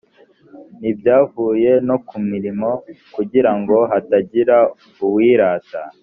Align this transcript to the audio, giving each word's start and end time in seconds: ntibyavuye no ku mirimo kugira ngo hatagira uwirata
ntibyavuye 0.79 1.71
no 1.87 1.97
ku 2.07 2.15
mirimo 2.29 2.69
kugira 3.15 3.51
ngo 3.59 3.77
hatagira 3.91 4.57
uwirata 5.05 5.81